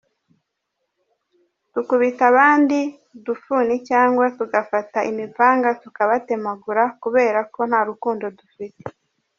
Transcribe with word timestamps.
Dukubita 1.73 2.23
abandi 2.31 2.79
udufundi 3.17 3.75
cyangwa 3.89 4.25
tugafata 4.37 4.99
imipanga 5.11 5.69
tukabatemagura 5.81 6.83
kubera 7.01 7.39
ko 7.53 7.61
nta 7.69 7.81
rukundo 7.89 8.25
dufite. 8.39 8.83